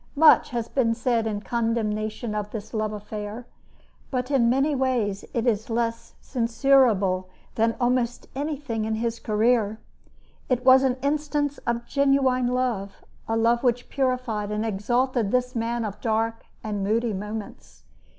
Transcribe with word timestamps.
Much, 0.15 0.49
has 0.49 0.67
been 0.67 0.95
said 0.95 1.27
in 1.27 1.41
condemnation 1.41 2.33
of 2.33 2.49
this 2.49 2.73
love 2.73 2.91
affair; 2.91 3.45
but 4.09 4.31
in 4.31 4.49
many 4.49 4.73
ways 4.73 5.23
it 5.31 5.45
is 5.45 5.69
less 5.69 6.15
censurable 6.19 7.29
than 7.53 7.75
almost 7.79 8.27
anything 8.33 8.83
in 8.83 8.95
his 8.95 9.19
career. 9.19 9.77
It 10.49 10.65
was 10.65 10.81
an 10.81 10.97
instance 11.03 11.59
of 11.67 11.85
genuine 11.85 12.47
love, 12.47 13.03
a 13.27 13.37
love 13.37 13.61
which 13.61 13.89
purified 13.91 14.49
and 14.49 14.65
exalted 14.65 15.29
this 15.29 15.55
man 15.55 15.85
of 15.85 16.01
dark 16.01 16.45
and 16.63 16.83
moody 16.83 17.13
moments. 17.13 17.83